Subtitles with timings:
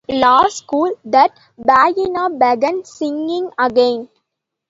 [0.07, 4.09] It was in law school that Bahia began singing again.